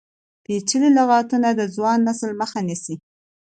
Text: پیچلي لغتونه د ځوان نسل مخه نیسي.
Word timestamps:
پیچلي 0.45 0.89
لغتونه 0.97 1.49
د 1.53 1.61
ځوان 1.75 1.99
نسل 2.07 2.31
مخه 2.41 2.59
نیسي. 2.67 2.95